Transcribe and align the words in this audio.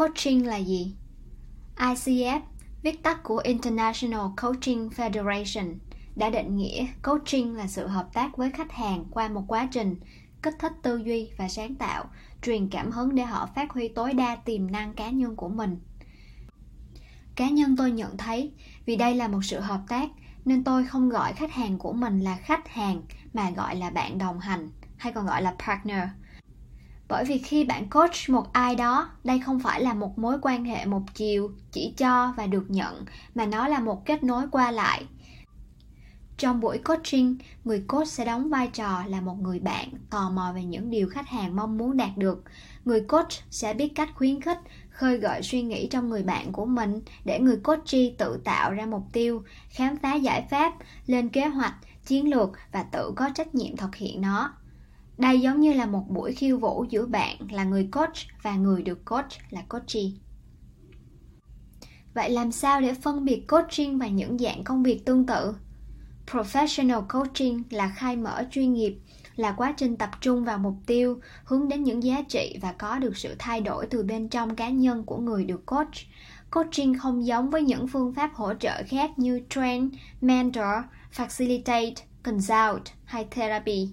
Coaching 0.00 0.46
là 0.46 0.56
gì? 0.56 0.94
ICF, 1.76 2.40
viết 2.82 3.02
tắt 3.02 3.20
của 3.22 3.36
International 3.44 4.26
Coaching 4.42 4.88
Federation, 4.88 5.74
đã 6.16 6.30
định 6.30 6.56
nghĩa 6.56 6.86
coaching 7.02 7.56
là 7.56 7.66
sự 7.66 7.86
hợp 7.86 8.08
tác 8.12 8.36
với 8.36 8.50
khách 8.50 8.72
hàng 8.72 9.04
qua 9.10 9.28
một 9.28 9.44
quá 9.48 9.68
trình 9.72 9.96
kích 10.42 10.54
thích 10.58 10.72
tư 10.82 10.96
duy 10.96 11.30
và 11.36 11.48
sáng 11.48 11.74
tạo, 11.74 12.04
truyền 12.42 12.68
cảm 12.68 12.90
hứng 12.90 13.14
để 13.14 13.22
họ 13.22 13.48
phát 13.54 13.72
huy 13.72 13.88
tối 13.88 14.12
đa 14.12 14.36
tiềm 14.36 14.70
năng 14.70 14.94
cá 14.94 15.10
nhân 15.10 15.36
của 15.36 15.48
mình. 15.48 15.78
Cá 17.34 17.48
nhân 17.48 17.76
tôi 17.76 17.90
nhận 17.90 18.16
thấy, 18.16 18.52
vì 18.86 18.96
đây 18.96 19.14
là 19.14 19.28
một 19.28 19.40
sự 19.42 19.60
hợp 19.60 19.80
tác 19.88 20.08
nên 20.44 20.64
tôi 20.64 20.86
không 20.86 21.08
gọi 21.08 21.32
khách 21.32 21.52
hàng 21.52 21.78
của 21.78 21.92
mình 21.92 22.20
là 22.20 22.36
khách 22.36 22.68
hàng 22.68 23.02
mà 23.34 23.50
gọi 23.50 23.76
là 23.76 23.90
bạn 23.90 24.18
đồng 24.18 24.40
hành 24.40 24.70
hay 24.96 25.12
còn 25.12 25.26
gọi 25.26 25.42
là 25.42 25.54
partner 25.66 26.08
bởi 27.10 27.24
vì 27.24 27.38
khi 27.38 27.64
bạn 27.64 27.88
coach 27.90 28.28
một 28.28 28.52
ai 28.52 28.76
đó, 28.76 29.10
đây 29.24 29.38
không 29.38 29.60
phải 29.60 29.80
là 29.80 29.94
một 29.94 30.18
mối 30.18 30.36
quan 30.42 30.64
hệ 30.64 30.86
một 30.86 31.02
chiều 31.14 31.50
chỉ 31.72 31.94
cho 31.96 32.34
và 32.36 32.46
được 32.46 32.64
nhận, 32.68 33.04
mà 33.34 33.46
nó 33.46 33.68
là 33.68 33.80
một 33.80 34.06
kết 34.06 34.24
nối 34.24 34.44
qua 34.52 34.70
lại. 34.70 35.04
Trong 36.36 36.60
buổi 36.60 36.78
coaching, 36.78 37.36
người 37.64 37.84
coach 37.88 38.08
sẽ 38.08 38.24
đóng 38.24 38.50
vai 38.50 38.66
trò 38.66 39.02
là 39.06 39.20
một 39.20 39.36
người 39.40 39.58
bạn, 39.58 39.88
tò 40.10 40.30
mò 40.30 40.52
về 40.54 40.64
những 40.64 40.90
điều 40.90 41.08
khách 41.08 41.28
hàng 41.28 41.56
mong 41.56 41.78
muốn 41.78 41.96
đạt 41.96 42.10
được. 42.16 42.44
Người 42.84 43.00
coach 43.00 43.32
sẽ 43.50 43.74
biết 43.74 43.88
cách 43.94 44.08
khuyến 44.14 44.40
khích, 44.40 44.58
khơi 44.90 45.18
gợi 45.18 45.42
suy 45.42 45.62
nghĩ 45.62 45.86
trong 45.86 46.08
người 46.08 46.22
bạn 46.22 46.52
của 46.52 46.66
mình 46.66 47.00
để 47.24 47.40
người 47.40 47.56
coachee 47.56 48.10
tự 48.18 48.40
tạo 48.44 48.72
ra 48.72 48.86
mục 48.86 49.02
tiêu, 49.12 49.42
khám 49.68 49.96
phá 49.96 50.14
giải 50.14 50.46
pháp, 50.50 50.72
lên 51.06 51.28
kế 51.28 51.46
hoạch, 51.46 51.74
chiến 52.06 52.30
lược 52.30 52.50
và 52.72 52.82
tự 52.82 53.12
có 53.16 53.30
trách 53.34 53.54
nhiệm 53.54 53.76
thực 53.76 53.94
hiện 53.96 54.20
nó 54.20 54.52
đây 55.20 55.40
giống 55.40 55.60
như 55.60 55.72
là 55.72 55.86
một 55.86 56.04
buổi 56.08 56.32
khiêu 56.32 56.58
vũ 56.58 56.84
giữa 56.90 57.06
bạn 57.06 57.36
là 57.50 57.64
người 57.64 57.88
coach 57.92 58.16
và 58.42 58.56
người 58.56 58.82
được 58.82 59.04
coach 59.04 59.32
là 59.50 59.62
coachee. 59.68 60.10
Vậy 62.14 62.30
làm 62.30 62.52
sao 62.52 62.80
để 62.80 62.94
phân 62.94 63.24
biệt 63.24 63.48
coaching 63.48 63.98
và 63.98 64.08
những 64.08 64.38
dạng 64.38 64.64
công 64.64 64.82
việc 64.82 65.04
tương 65.04 65.26
tự? 65.26 65.54
Professional 66.30 67.02
coaching 67.08 67.62
là 67.70 67.88
khai 67.96 68.16
mở 68.16 68.44
chuyên 68.50 68.72
nghiệp, 68.72 68.98
là 69.36 69.52
quá 69.52 69.74
trình 69.76 69.96
tập 69.96 70.10
trung 70.20 70.44
vào 70.44 70.58
mục 70.58 70.74
tiêu, 70.86 71.20
hướng 71.44 71.68
đến 71.68 71.82
những 71.82 72.02
giá 72.02 72.22
trị 72.28 72.58
và 72.62 72.72
có 72.72 72.98
được 72.98 73.16
sự 73.16 73.34
thay 73.38 73.60
đổi 73.60 73.86
từ 73.86 74.02
bên 74.02 74.28
trong 74.28 74.56
cá 74.56 74.68
nhân 74.68 75.04
của 75.04 75.18
người 75.18 75.44
được 75.44 75.66
coach. 75.66 75.94
Coaching 76.50 76.98
không 76.98 77.26
giống 77.26 77.50
với 77.50 77.62
những 77.62 77.88
phương 77.88 78.14
pháp 78.14 78.34
hỗ 78.34 78.54
trợ 78.54 78.82
khác 78.86 79.10
như 79.18 79.40
train, 79.50 79.90
mentor, 80.20 80.84
facilitate, 81.16 81.94
consult 82.22 82.82
hay 83.04 83.26
therapy. 83.30 83.88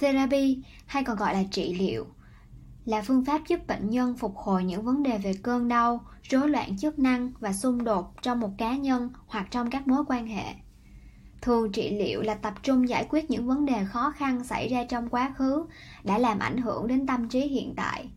Therapy 0.00 0.62
hay 0.86 1.04
còn 1.04 1.16
gọi 1.16 1.34
là 1.34 1.42
trị 1.50 1.74
liệu 1.74 2.06
là 2.84 3.02
phương 3.02 3.24
pháp 3.24 3.40
giúp 3.48 3.66
bệnh 3.66 3.90
nhân 3.90 4.16
phục 4.16 4.36
hồi 4.36 4.64
những 4.64 4.82
vấn 4.82 5.02
đề 5.02 5.18
về 5.18 5.34
cơn 5.42 5.68
đau, 5.68 6.04
rối 6.22 6.48
loạn 6.48 6.78
chức 6.78 6.98
năng 6.98 7.32
và 7.40 7.52
xung 7.52 7.84
đột 7.84 8.22
trong 8.22 8.40
một 8.40 8.50
cá 8.58 8.76
nhân 8.76 9.10
hoặc 9.26 9.46
trong 9.50 9.70
các 9.70 9.88
mối 9.88 10.04
quan 10.08 10.26
hệ. 10.26 10.54
Thường 11.42 11.72
trị 11.72 11.98
liệu 11.98 12.22
là 12.22 12.34
tập 12.34 12.54
trung 12.62 12.88
giải 12.88 13.06
quyết 13.10 13.30
những 13.30 13.46
vấn 13.46 13.66
đề 13.66 13.84
khó 13.84 14.10
khăn 14.16 14.44
xảy 14.44 14.68
ra 14.68 14.84
trong 14.84 15.08
quá 15.08 15.34
khứ 15.36 15.66
đã 16.04 16.18
làm 16.18 16.38
ảnh 16.38 16.56
hưởng 16.56 16.86
đến 16.86 17.06
tâm 17.06 17.28
trí 17.28 17.40
hiện 17.40 17.74
tại. 17.76 18.08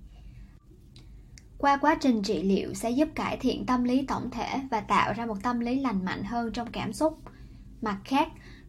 Qua 1.57 1.77
quá 1.77 1.97
trình 2.01 2.23
trị 2.23 2.43
liệu 2.43 2.73
sẽ 2.73 2.89
giúp 2.89 3.09
cải 3.15 3.37
thiện 3.37 3.65
tâm 3.65 3.83
lý 3.83 4.05
tổng 4.05 4.29
thể 4.31 4.59
và 4.71 4.79
tạo 4.79 5.13
ra 5.13 5.25
một 5.25 5.37
tâm 5.43 5.59
lý 5.59 5.79
lành 5.79 6.05
mạnh 6.05 6.23
hơn 6.23 6.51
trong 6.53 6.71
cảm 6.71 6.93
xúc. 6.93 7.19
Mặt 7.81 7.97
khác, 8.03 8.27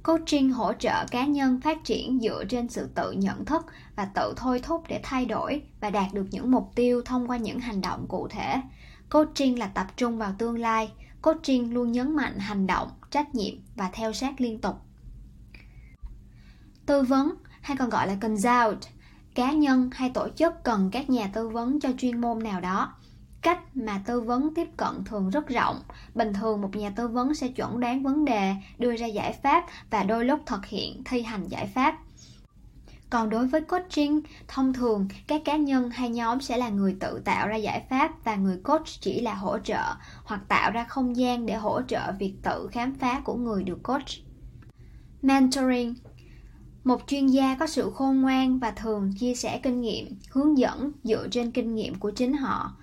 Coaching 0.09 0.53
hỗ 0.53 0.73
trợ 0.73 1.07
cá 1.11 1.25
nhân 1.25 1.61
phát 1.61 1.85
triển 1.85 2.21
dựa 2.21 2.45
trên 2.49 2.69
sự 2.69 2.89
tự 2.95 3.13
nhận 3.13 3.45
thức 3.45 3.67
và 3.97 4.05
tự 4.05 4.35
thôi 4.37 4.61
thúc 4.63 4.85
để 4.89 5.01
thay 5.03 5.27
đổi 5.27 5.63
và 5.81 5.91
đạt 5.91 6.15
được 6.15 6.27
những 6.31 6.51
mục 6.51 6.73
tiêu 6.75 7.03
thông 7.05 7.31
qua 7.31 7.37
những 7.37 7.59
hành 7.61 7.81
động 7.81 8.07
cụ 8.09 8.29
thể. 8.29 8.61
Coaching 9.11 9.59
là 9.59 9.67
tập 9.67 9.87
trung 9.97 10.19
vào 10.19 10.35
tương 10.39 10.59
lai. 10.59 10.93
Coaching 11.23 11.75
luôn 11.75 11.93
nhấn 11.93 12.17
mạnh 12.17 12.39
hành 12.39 12.67
động, 12.67 12.89
trách 13.11 13.35
nhiệm 13.35 13.55
và 13.77 13.91
theo 13.93 14.13
sát 14.13 14.41
liên 14.41 14.61
tục. 14.61 14.77
Tư 16.87 17.03
vấn 17.03 17.35
hay 17.61 17.77
còn 17.77 17.91
gọi 17.91 18.07
là 18.07 18.17
consult, 18.21 18.79
cá 19.35 19.53
nhân 19.53 19.91
hay 19.93 20.11
tổ 20.11 20.29
chức 20.37 20.53
cần 20.65 20.91
các 20.93 21.11
nhà 21.11 21.31
tư 21.35 21.49
vấn 21.49 21.81
cho 21.81 21.89
chuyên 21.99 22.21
môn 22.21 22.43
nào 22.43 22.61
đó 22.61 22.95
cách 23.43 23.77
mà 23.77 24.03
tư 24.07 24.21
vấn 24.21 24.55
tiếp 24.55 24.69
cận 24.77 25.05
thường 25.05 25.31
rất 25.31 25.49
rộng. 25.49 25.81
Bình 26.15 26.33
thường 26.33 26.61
một 26.61 26.77
nhà 26.77 26.91
tư 26.91 27.09
vấn 27.09 27.35
sẽ 27.35 27.49
chuẩn 27.49 27.81
đoán 27.81 28.03
vấn 28.03 28.25
đề, 28.25 28.55
đưa 28.79 28.97
ra 28.97 29.07
giải 29.07 29.33
pháp 29.33 29.67
và 29.91 30.03
đôi 30.03 30.25
lúc 30.25 30.41
thực 30.47 30.67
hiện, 30.67 31.03
thi 31.05 31.23
hành 31.23 31.49
giải 31.49 31.67
pháp. 31.67 31.99
Còn 33.11 33.31
đối 33.31 33.47
với 33.47 33.61
coaching, 33.61 34.21
thông 34.49 34.73
thường 34.73 35.09
các 35.27 35.43
cá 35.45 35.57
nhân 35.57 35.91
hay 35.91 36.11
nhóm 36.11 36.41
sẽ 36.41 36.57
là 36.57 36.69
người 36.69 36.97
tự 37.01 37.23
tạo 37.25 37.49
ra 37.49 37.57
giải 37.57 37.87
pháp 37.91 38.25
và 38.25 38.37
người 38.37 38.57
coach 38.65 38.87
chỉ 39.01 39.21
là 39.21 39.35
hỗ 39.35 39.59
trợ 39.59 39.95
hoặc 40.25 40.41
tạo 40.49 40.71
ra 40.71 40.85
không 40.85 41.17
gian 41.17 41.47
để 41.47 41.55
hỗ 41.55 41.83
trợ 41.83 42.13
việc 42.19 42.35
tự 42.43 42.69
khám 42.73 42.95
phá 42.95 43.21
của 43.25 43.35
người 43.35 43.65
được 43.65 43.83
coach. 43.83 44.09
Mentoring. 45.23 45.95
Một 46.85 47.03
chuyên 47.07 47.27
gia 47.27 47.55
có 47.55 47.67
sự 47.67 47.93
khôn 47.95 48.21
ngoan 48.21 48.59
và 48.59 48.71
thường 48.71 49.13
chia 49.19 49.35
sẻ 49.35 49.61
kinh 49.63 49.81
nghiệm, 49.81 50.19
hướng 50.31 50.59
dẫn 50.59 50.93
dựa 51.05 51.29
trên 51.31 51.51
kinh 51.51 51.75
nghiệm 51.75 51.95
của 51.95 52.11
chính 52.11 52.33
họ. 52.33 52.77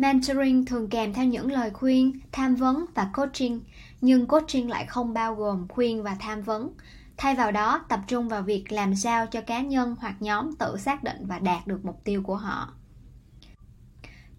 Mentoring 0.00 0.64
thường 0.64 0.88
kèm 0.88 1.12
theo 1.12 1.24
những 1.24 1.52
lời 1.52 1.70
khuyên, 1.70 2.20
tham 2.32 2.54
vấn 2.54 2.84
và 2.94 3.10
coaching, 3.14 3.60
nhưng 4.00 4.26
coaching 4.26 4.70
lại 4.70 4.86
không 4.86 5.14
bao 5.14 5.34
gồm 5.34 5.68
khuyên 5.68 6.02
và 6.02 6.16
tham 6.20 6.42
vấn. 6.42 6.72
Thay 7.16 7.34
vào 7.34 7.52
đó, 7.52 7.84
tập 7.88 8.00
trung 8.06 8.28
vào 8.28 8.42
việc 8.42 8.72
làm 8.72 8.94
sao 8.94 9.26
cho 9.26 9.40
cá 9.40 9.60
nhân 9.60 9.96
hoặc 10.00 10.14
nhóm 10.20 10.56
tự 10.56 10.76
xác 10.76 11.04
định 11.04 11.26
và 11.26 11.38
đạt 11.38 11.66
được 11.66 11.84
mục 11.84 12.00
tiêu 12.04 12.22
của 12.22 12.36
họ. 12.36 12.74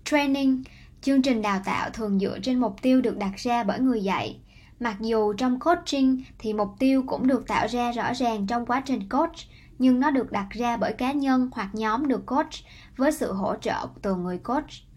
Training, 0.05 0.63
chương 1.01 1.21
trình 1.21 1.41
đào 1.41 1.61
tạo 1.65 1.89
thường 1.89 2.19
dựa 2.19 2.39
trên 2.39 2.59
mục 2.59 2.75
tiêu 2.81 3.01
được 3.01 3.17
đặt 3.17 3.33
ra 3.37 3.63
bởi 3.63 3.79
người 3.79 4.03
dạy. 4.03 4.39
Mặc 4.79 4.95
dù 4.99 5.33
trong 5.33 5.59
coaching 5.59 6.23
thì 6.39 6.53
mục 6.53 6.69
tiêu 6.79 7.03
cũng 7.07 7.27
được 7.27 7.47
tạo 7.47 7.67
ra 7.67 7.91
rõ 7.91 8.13
ràng 8.13 8.47
trong 8.47 8.65
quá 8.65 8.81
trình 8.85 9.09
coach, 9.09 9.37
nhưng 9.79 9.99
nó 9.99 10.11
được 10.11 10.31
đặt 10.31 10.47
ra 10.49 10.77
bởi 10.77 10.93
cá 10.93 11.11
nhân 11.11 11.49
hoặc 11.51 11.69
nhóm 11.73 12.07
được 12.07 12.25
coach 12.25 12.53
với 12.97 13.11
sự 13.11 13.33
hỗ 13.33 13.55
trợ 13.55 13.87
từ 14.01 14.15
người 14.15 14.37
coach. 14.37 14.90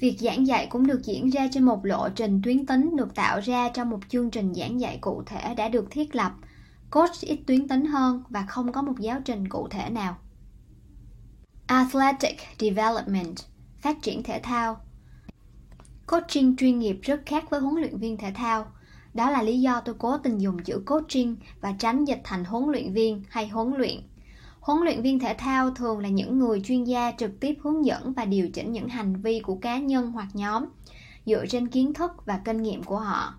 Việc 0.00 0.16
giảng 0.20 0.46
dạy 0.46 0.66
cũng 0.66 0.86
được 0.86 1.00
diễn 1.04 1.30
ra 1.30 1.48
trên 1.52 1.62
một 1.62 1.84
lộ 1.84 2.08
trình 2.08 2.40
tuyến 2.44 2.66
tính 2.66 2.96
được 2.96 3.14
tạo 3.14 3.40
ra 3.40 3.68
trong 3.68 3.90
một 3.90 4.00
chương 4.08 4.30
trình 4.30 4.54
giảng 4.54 4.80
dạy 4.80 4.98
cụ 5.00 5.22
thể 5.26 5.54
đã 5.54 5.68
được 5.68 5.90
thiết 5.90 6.14
lập. 6.14 6.32
Coach 6.90 7.20
ít 7.20 7.40
tuyến 7.46 7.68
tính 7.68 7.86
hơn 7.86 8.22
và 8.28 8.46
không 8.48 8.72
có 8.72 8.82
một 8.82 8.94
giáo 9.00 9.20
trình 9.24 9.48
cụ 9.48 9.68
thể 9.68 9.90
nào. 9.90 10.16
Athletic 11.66 12.36
Development, 12.58 13.36
Phát 13.78 14.02
triển 14.02 14.22
thể 14.22 14.40
thao 14.42 14.80
Coaching 16.06 16.56
chuyên 16.56 16.78
nghiệp 16.78 16.98
rất 17.02 17.20
khác 17.26 17.50
với 17.50 17.60
huấn 17.60 17.74
luyện 17.74 17.98
viên 17.98 18.16
thể 18.16 18.32
thao. 18.34 18.66
Đó 19.14 19.30
là 19.30 19.42
lý 19.42 19.60
do 19.60 19.80
tôi 19.80 19.94
cố 19.98 20.18
tình 20.18 20.38
dùng 20.38 20.62
chữ 20.64 20.82
coaching 20.86 21.36
và 21.60 21.74
tránh 21.78 22.04
dịch 22.04 22.20
thành 22.24 22.44
huấn 22.44 22.64
luyện 22.68 22.92
viên 22.92 23.22
hay 23.28 23.48
huấn 23.48 23.74
luyện 23.76 24.00
Huấn 24.64 24.78
luyện 24.84 25.02
viên 25.02 25.18
thể 25.18 25.34
thao 25.38 25.70
thường 25.70 25.98
là 25.98 26.08
những 26.08 26.38
người 26.38 26.60
chuyên 26.60 26.84
gia 26.84 27.12
trực 27.18 27.40
tiếp 27.40 27.58
hướng 27.62 27.84
dẫn 27.84 28.12
và 28.12 28.24
điều 28.24 28.48
chỉnh 28.48 28.72
những 28.72 28.88
hành 28.88 29.16
vi 29.22 29.40
của 29.40 29.54
cá 29.54 29.78
nhân 29.78 30.12
hoặc 30.12 30.28
nhóm 30.32 30.64
dựa 31.26 31.46
trên 31.46 31.68
kiến 31.68 31.94
thức 31.94 32.26
và 32.26 32.40
kinh 32.44 32.62
nghiệm 32.62 32.82
của 32.82 32.98
họ. 32.98 33.34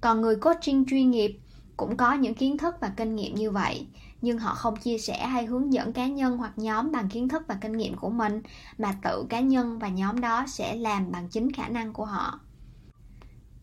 Còn 0.00 0.20
người 0.20 0.36
coaching 0.36 0.84
chuyên 0.86 1.10
nghiệp 1.10 1.38
cũng 1.76 1.96
có 1.96 2.12
những 2.12 2.34
kiến 2.34 2.58
thức 2.58 2.74
và 2.80 2.92
kinh 2.96 3.16
nghiệm 3.16 3.34
như 3.34 3.50
vậy, 3.50 3.86
nhưng 4.22 4.38
họ 4.38 4.54
không 4.54 4.76
chia 4.76 4.98
sẻ 4.98 5.26
hay 5.26 5.46
hướng 5.46 5.72
dẫn 5.72 5.92
cá 5.92 6.06
nhân 6.06 6.36
hoặc 6.36 6.52
nhóm 6.56 6.92
bằng 6.92 7.08
kiến 7.08 7.28
thức 7.28 7.42
và 7.48 7.58
kinh 7.60 7.72
nghiệm 7.72 7.96
của 7.96 8.10
mình, 8.10 8.42
mà 8.78 8.94
tự 9.02 9.26
cá 9.28 9.40
nhân 9.40 9.78
và 9.78 9.88
nhóm 9.88 10.20
đó 10.20 10.44
sẽ 10.48 10.76
làm 10.76 11.12
bằng 11.12 11.28
chính 11.28 11.52
khả 11.52 11.68
năng 11.68 11.92
của 11.92 12.04
họ. 12.04 12.40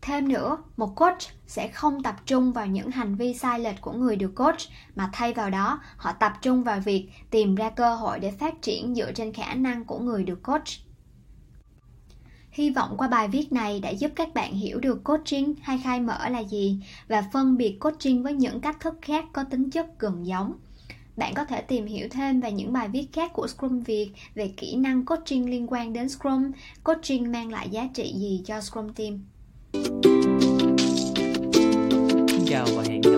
Thêm 0.06 0.28
nữa, 0.28 0.58
một 0.76 0.96
coach 0.96 1.18
sẽ 1.46 1.68
không 1.68 2.02
tập 2.02 2.14
trung 2.26 2.52
vào 2.52 2.66
những 2.66 2.90
hành 2.90 3.14
vi 3.14 3.34
sai 3.34 3.60
lệch 3.60 3.80
của 3.80 3.92
người 3.92 4.16
được 4.16 4.34
coach 4.34 4.60
mà 4.94 5.10
thay 5.12 5.32
vào 5.32 5.50
đó 5.50 5.80
họ 5.96 6.12
tập 6.12 6.32
trung 6.42 6.62
vào 6.62 6.80
việc 6.80 7.08
tìm 7.30 7.54
ra 7.54 7.70
cơ 7.70 7.94
hội 7.94 8.18
để 8.18 8.30
phát 8.30 8.62
triển 8.62 8.94
dựa 8.94 9.12
trên 9.12 9.32
khả 9.32 9.54
năng 9.54 9.84
của 9.84 9.98
người 9.98 10.24
được 10.24 10.42
coach. 10.42 10.68
Hy 12.50 12.70
vọng 12.70 12.94
qua 12.98 13.08
bài 13.08 13.28
viết 13.28 13.52
này 13.52 13.80
đã 13.80 13.90
giúp 13.90 14.10
các 14.16 14.34
bạn 14.34 14.54
hiểu 14.54 14.80
được 14.80 15.04
coaching 15.04 15.54
hay 15.62 15.80
khai 15.84 16.00
mở 16.00 16.28
là 16.28 16.40
gì 16.40 16.80
và 17.08 17.22
phân 17.32 17.56
biệt 17.56 17.78
coaching 17.80 18.22
với 18.22 18.32
những 18.32 18.60
cách 18.60 18.80
thức 18.80 18.94
khác 19.02 19.24
có 19.32 19.44
tính 19.44 19.70
chất 19.70 19.98
gần 19.98 20.26
giống. 20.26 20.52
Bạn 21.16 21.34
có 21.34 21.44
thể 21.44 21.60
tìm 21.60 21.86
hiểu 21.86 22.08
thêm 22.10 22.40
về 22.40 22.52
những 22.52 22.72
bài 22.72 22.88
viết 22.88 23.06
khác 23.12 23.32
của 23.32 23.46
Scrum 23.46 23.80
Việt 23.80 24.12
về 24.34 24.52
kỹ 24.56 24.76
năng 24.76 25.04
coaching 25.04 25.50
liên 25.50 25.66
quan 25.68 25.92
đến 25.92 26.08
Scrum, 26.08 26.50
coaching 26.84 27.32
mang 27.32 27.52
lại 27.52 27.68
giá 27.70 27.88
trị 27.94 28.14
gì 28.16 28.42
cho 28.44 28.60
Scrum 28.60 28.92
Team. 28.92 29.18
Chào 32.48 32.66
và 32.76 32.82
hẹn 32.88 33.00
gặp 33.00 33.15